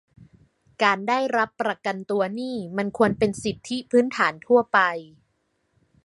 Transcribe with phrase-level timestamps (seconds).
[0.83, 4.79] การได้รับประกันตัวนี่มันควรเป็นสิทธิพื้นฐานทั่วไป